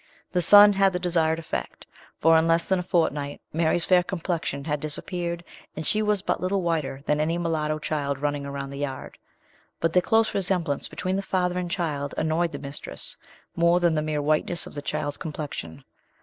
The 0.31 0.41
sun 0.41 0.73
had 0.73 0.93
the 0.93 0.97
desired 0.99 1.37
effect, 1.37 1.85
for 2.17 2.35
in 2.35 2.47
less 2.47 2.65
than 2.65 2.79
a 2.79 2.81
fortnight 2.81 3.39
Mary's 3.53 3.85
fair 3.85 4.01
complexion 4.01 4.63
had 4.65 4.79
disappeared, 4.79 5.43
and 5.75 5.85
she 5.85 6.01
was 6.01 6.23
but 6.23 6.41
little 6.41 6.63
whiter 6.63 7.01
than 7.05 7.19
any 7.19 7.35
other 7.35 7.43
mulatto 7.43 7.77
children 7.77 8.19
running 8.19 8.43
about 8.47 8.71
the 8.71 8.79
yard. 8.79 9.19
But 9.79 9.93
the 9.93 10.01
close 10.01 10.33
resemblance 10.33 10.87
between 10.87 11.17
the 11.17 11.21
father 11.21 11.59
and 11.59 11.69
child 11.69 12.15
annoyed 12.17 12.51
the 12.51 12.57
mistress 12.57 13.15
more 13.55 13.79
than 13.79 13.93
the 13.93 14.01
mere 14.01 14.23
whiteness 14.23 14.65
of 14.65 14.73
the 14.73 14.81
child's 14.81 15.17
complexion. 15.17 15.83